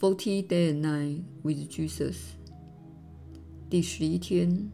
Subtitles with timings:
[0.00, 2.14] Forty Day and Night with Jesus，
[3.68, 4.70] 第十一天。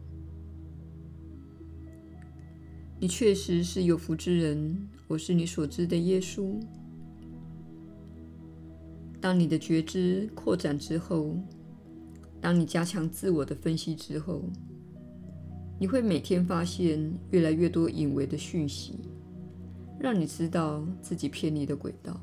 [2.99, 6.61] 你确实是有福之人，我是你所知的耶稣。
[9.19, 11.35] 当你的觉知扩展之后，
[12.39, 14.43] 当你加强自我的分析之后，
[15.79, 18.99] 你会每天发现越来越多隐微的讯息，
[19.99, 22.21] 让你知道自己偏离的轨道。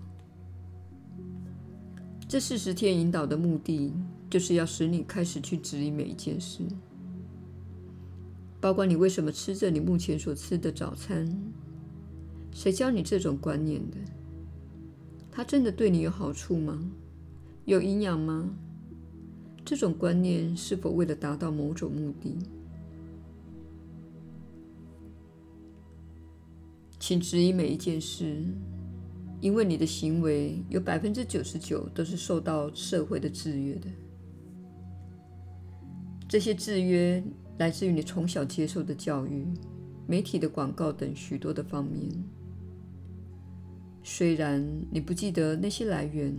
[2.33, 3.93] 这四十天引导的目的，
[4.31, 6.63] 就是要使你开始去质疑每一件事，
[8.59, 11.31] 包括你为什么吃着你目前所吃的早餐，
[12.51, 13.99] 谁教你这种观念的？
[15.31, 16.83] 它真的对你有好处吗？
[17.67, 18.49] 有营养吗？
[19.62, 22.39] 这种观念是否为了达到某种目的？
[26.99, 28.43] 请质疑每一件事。
[29.43, 33.89] 因为你的行为有百分之九十九都是受到社会的制约的，
[36.29, 37.21] 这些制约
[37.59, 39.45] 来自于你从小接受的教育、
[40.07, 42.09] 媒体的广告等许多的方面。
[44.05, 46.33] 虽然你不记得那些来源，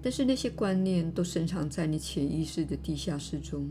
[0.00, 3.68] 但是那些观念都深藏在你潜意识的地下室中，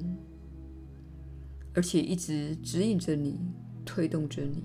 [1.73, 3.39] 而且一直指引着你，
[3.83, 4.63] 推动着你。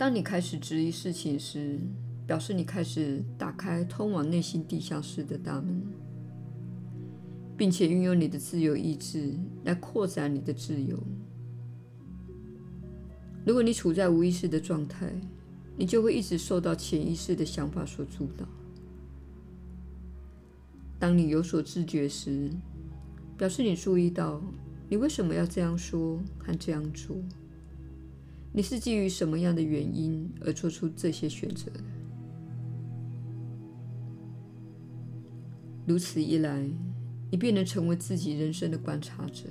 [0.00, 1.78] 当你开始质疑事情时，
[2.26, 5.82] 表示你开始打开通往内心地下室的大门，
[7.54, 10.98] 并且运用你的自由意志来扩展你的自由。
[13.44, 15.12] 如果你处在无意识的状态，
[15.76, 18.48] 你就会一直受到潜意识的想法所主导。
[20.98, 22.48] 当你有所自觉时，
[23.36, 24.40] 表示你注意到
[24.88, 27.18] 你为什么要这样说和这样做。
[28.52, 31.80] 你是基于什么样的原因而做出这些选择的？
[35.86, 36.68] 如此一来，
[37.30, 39.44] 你便能成为自己人生的观察者。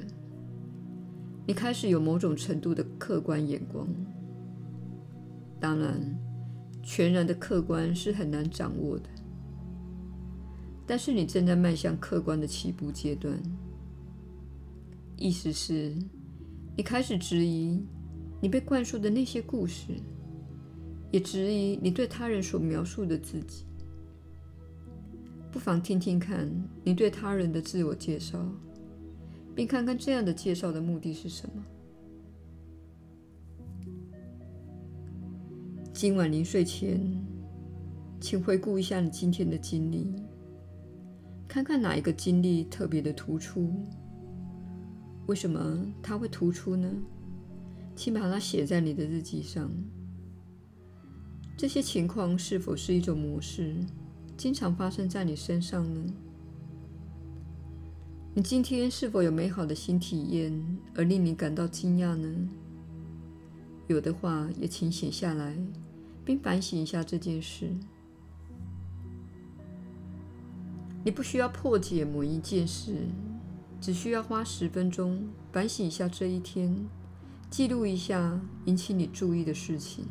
[1.48, 3.88] 你开始有某种程度的客观眼光。
[5.60, 6.18] 当然，
[6.84, 9.10] 全然的客观是很难掌握的，
[10.86, 13.42] 但是你正在迈向客观的起步阶段。
[15.18, 15.96] 意思是，
[16.76, 17.82] 你开始质疑。
[18.42, 19.94] 你被灌输的那些故事，
[21.12, 23.66] 也质疑你对他人所描述的自己。
[25.52, 26.48] 不妨听听看
[26.84, 28.40] 你对他人的自我介绍，
[29.56, 31.66] 并看看这样的介绍的目的是什么。
[35.92, 37.02] 今晚临睡前，
[38.22, 40.16] 请回顾一下你今天的经历，
[41.46, 43.70] 看看哪一个经历特别的突出。
[45.26, 46.90] 为什么它会突出呢？
[48.00, 49.70] 请把它写在你的日记上。
[51.58, 53.76] 这些情况是否是一种模式，
[54.38, 56.02] 经常发生在你身上呢？
[58.34, 62.50] 你今天是否有美好的新体验而令你感到惊讶呢？
[63.90, 65.58] 有的话，也请写下来，
[66.24, 67.70] 并反省一下这件事。
[71.04, 72.96] 你不需要破解某一件事，
[73.82, 76.74] 只需要花十分钟反省一下这一天。
[77.50, 80.06] 记录一下引起你注意的事情，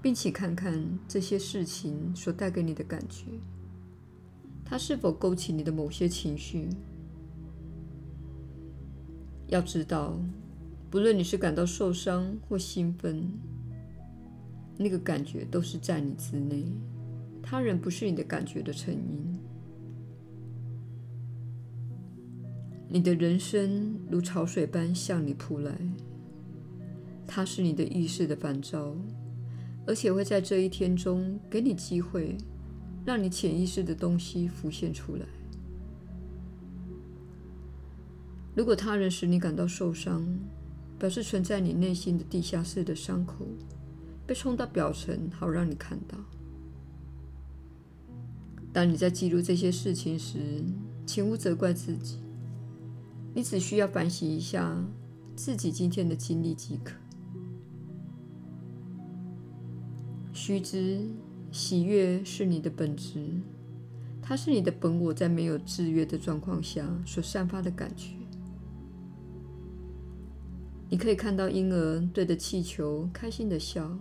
[0.00, 3.26] 并且看看这些事情所带给你的感觉，
[4.64, 6.68] 它是否勾起你的某些情绪。
[9.48, 10.16] 要知道，
[10.88, 13.28] 不论你是感到受伤或兴奋，
[14.78, 16.64] 那个感觉都是在你之内，
[17.42, 19.47] 他人不是你的感觉的成因。
[22.90, 25.78] 你的人生如潮水般向你扑来，
[27.26, 28.96] 它是你的意识的反照，
[29.86, 32.38] 而且会在这一天中给你机会，
[33.04, 35.26] 让你潜意识的东西浮现出来。
[38.54, 40.26] 如果他人使你感到受伤，
[40.98, 43.46] 表示存在你内心的地下室的伤口
[44.26, 46.18] 被冲到表层，好让你看到。
[48.72, 50.64] 当你在记录这些事情时，
[51.04, 52.18] 请勿责怪自己。
[53.38, 54.84] 你只需要反省一下
[55.36, 56.96] 自己今天的经历即可。
[60.32, 61.06] 须知，
[61.52, 63.40] 喜悦是你的本质，
[64.20, 68.16] 它是你的本我在没有制约的状况下所散发的感觉。
[70.90, 73.96] 你可以看到婴儿对着气球开心的笑，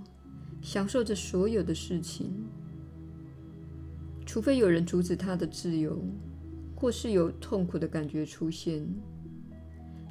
[0.64, 2.34] 享受着所有的事情，
[4.26, 6.04] 除非有人阻止他的自由，
[6.76, 8.84] 或是有痛苦的感觉出现。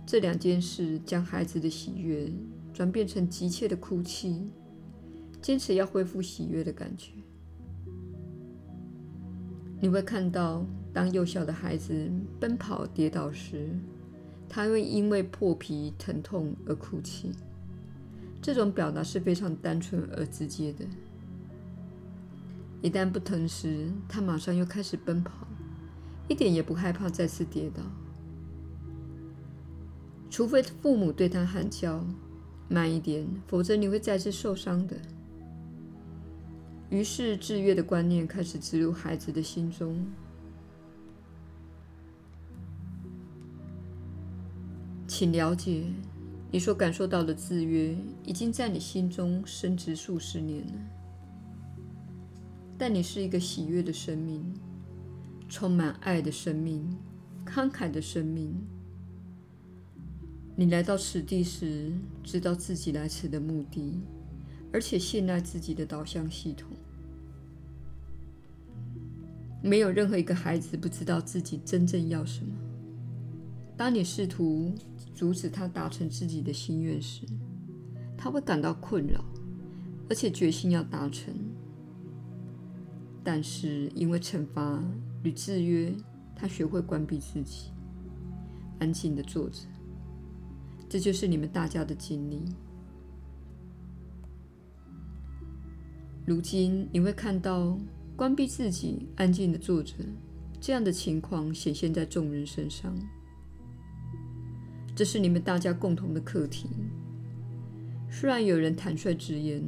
[0.06, 2.32] 这两件事将孩子的喜悦
[2.73, 4.53] 转变成急切的哭泣，
[5.43, 7.11] 坚持要恢复喜悦的感觉。
[9.81, 12.08] 你会看到，当幼小的孩子
[12.38, 13.69] 奔跑跌倒时，
[14.49, 17.32] 他会因为破皮疼痛而哭泣。
[18.41, 20.85] 这种表达是非常单纯而直接的。
[22.81, 25.49] 一旦不疼时，他马上又开始奔跑，
[26.29, 27.82] 一点也不害怕再次跌倒。
[30.28, 32.05] 除非父母对他喊叫
[32.69, 34.96] ：“慢一点，否则你会再次受伤的。”
[36.90, 40.06] 于是制约的观念开始植入孩子的心中。
[45.06, 45.84] 请了解，
[46.50, 50.73] 你所感受到的制约已经在你心中深植数十年了。
[52.76, 54.44] 但你是一个喜悦的生命，
[55.49, 56.87] 充满爱的生命，
[57.46, 58.55] 慷慨的生命。
[60.58, 61.93] 你来到此地时，
[62.25, 64.00] 知道自己来此的目的，
[64.73, 66.70] 而且信赖自己的导向系统。
[69.62, 72.55] 没有任何一个孩子不知道自己真正要什么。
[73.76, 74.73] 当你试图
[75.14, 77.26] 阻止他达成自己的心愿时，
[78.17, 79.23] 他会感到困扰，
[80.09, 81.35] 而且决心要达成。
[83.23, 84.82] 但是因为惩罚
[85.23, 85.93] 与制约，
[86.35, 87.73] 他学会关闭自己，
[88.79, 89.59] 安静地坐着。
[90.88, 92.43] 这就是你们大家的经历。
[96.25, 97.79] 如今你会看到，
[98.17, 99.94] 关闭自己，安静地坐着，
[100.61, 102.97] 这样的情况显现在众人身上。
[104.94, 106.69] 这是你们大家共同的课题。
[108.11, 109.62] 虽然有人坦率直言，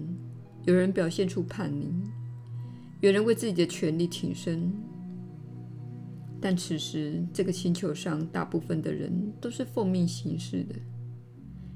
[0.64, 1.92] 有人表现出叛逆，
[3.00, 4.72] 有人为自己的权利挺身，
[6.40, 10.74] 但此时这个星球上大部分的人都是奉命行事的，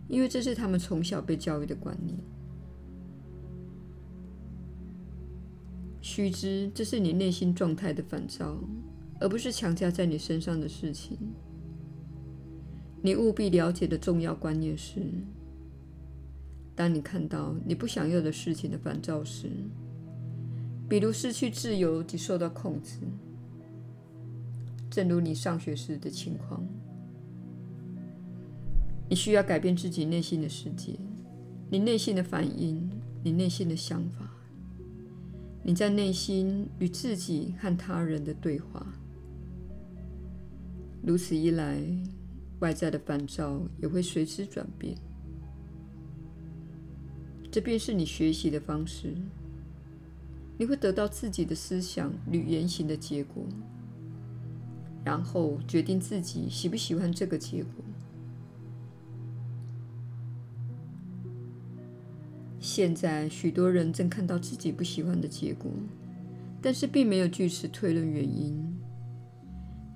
[0.08, 2.18] 因为这是他们从小被教育的观念。
[6.00, 8.58] 须知，这是你内心状态的反照，
[9.20, 11.16] 而不是强加在你身上的事情。
[13.00, 15.00] 你务必了解的重要观念是：
[16.74, 19.48] 当你看到你不想要的事情的反照时，
[20.88, 22.98] 比如失去自由及受到控制，
[24.90, 26.66] 正如你上学时的情况，
[29.12, 30.98] 你需要改变自己内心的世界，
[31.68, 32.90] 你内心的反应，
[33.22, 34.26] 你内心的想法。
[35.62, 38.86] 你在内心与自己和他人的对话，
[41.02, 41.78] 如此一来，
[42.60, 44.96] 外在的烦躁也会随之转变。
[47.50, 49.14] 这便是你学习的方式。
[50.56, 53.44] 你会得到自己的思想与言行的结果，
[55.04, 57.84] 然后决定自己喜不喜欢这个结果。
[62.74, 65.70] 现在，许多人正看到自己不喜欢的结果，
[66.62, 68.74] 但是并没有据此推论原因，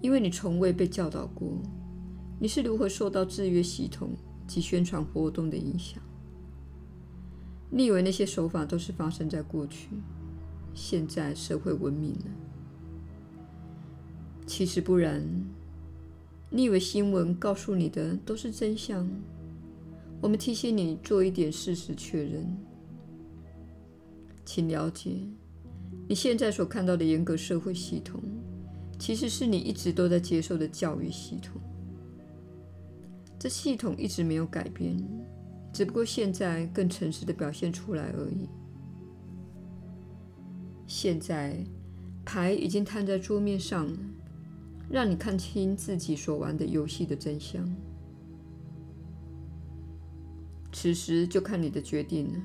[0.03, 1.57] 因为你从未被教导过
[2.39, 4.11] 你是如何受到制约系统
[4.47, 6.03] 及宣传活动的影响。
[7.71, 9.89] 你以为那些手法都是发生在过去，
[10.75, 12.27] 现在社会文明了，
[14.47, 15.27] 其实不然。
[16.51, 19.09] 你以为新闻告诉你的都是真相。
[20.21, 22.57] 我们提醒你做一点事实确认，
[24.45, 25.11] 请了解，
[26.09, 28.21] 你现在所看到的严格社会系统，
[28.99, 31.61] 其实是你一直都在接受的教育系统。
[33.39, 34.97] 这系统一直没有改变，
[35.73, 38.49] 只不过现在更诚实地表现出来而已。
[40.87, 41.63] 现在，
[42.25, 43.99] 牌已经摊在桌面上了，
[44.91, 47.69] 让你看清自己所玩的游戏的真相。
[50.79, 52.39] 此时就看你的决定了。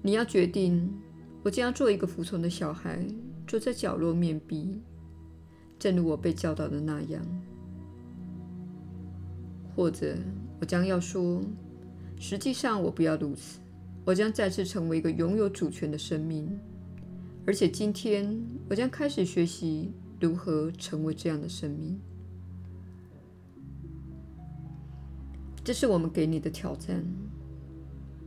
[0.00, 0.90] 你要决定，
[1.42, 3.06] 我将要做一个服从的小孩，
[3.46, 4.80] 坐在角落面壁，
[5.78, 7.20] 正如我被教导的那样；
[9.76, 10.16] 或者
[10.58, 11.42] 我将要说，
[12.18, 13.60] 实际上我不要如此，
[14.02, 16.48] 我将再次成为一个拥有主权的生命，
[17.46, 22.00] 而且今天我将开始学习如何成为这样的生命。
[25.64, 27.04] 这是我们给你的挑战。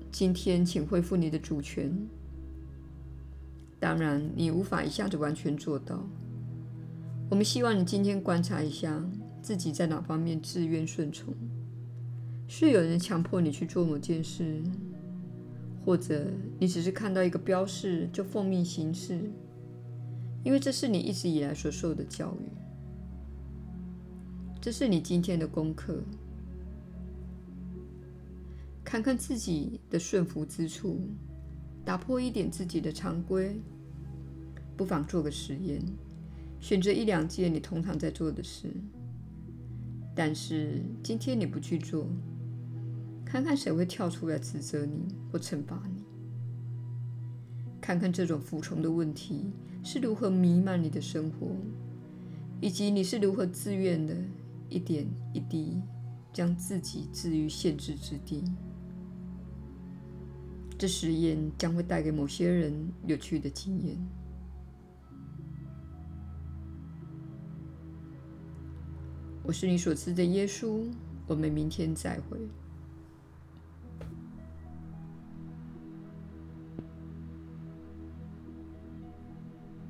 [0.10, 1.92] 今天，请恢复你的主权。
[3.78, 6.02] 当然，你无法一下子完全做到。
[7.30, 9.04] 我们希望你今天观察一下
[9.42, 11.34] 自己在哪方面自愿顺从。
[12.48, 14.64] 是有人强迫你去做某件事，
[15.84, 16.28] 或者
[16.58, 19.20] 你只是看到一个标示就奉命行事，
[20.42, 22.48] 因为这是你一直以来所受的教育。
[24.62, 26.02] 这是你今天的功课。
[28.86, 31.02] 看看自己的顺服之处，
[31.84, 33.60] 打破一点自己的常规，
[34.78, 35.82] 不妨做个实验，
[36.62, 38.70] 选择一两件你通常在做的事，
[40.16, 42.08] 但是今天你不去做，
[43.26, 46.04] 看看谁会跳出来指责你或惩罚你。
[47.82, 49.52] 看看这种服从的问题
[49.84, 51.56] 是如何弥漫你的生活，
[52.62, 54.16] 以及你是如何自愿的
[54.70, 55.82] 一点一滴
[56.32, 58.44] 将自己置于限制之地。
[60.78, 62.74] 这实验将会带给某些人
[63.08, 63.98] 有趣的经验。
[69.42, 70.84] 我是你所知的耶稣，
[71.28, 72.38] 我们明天再会。